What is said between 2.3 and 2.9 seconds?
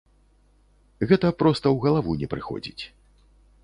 прыходзіць.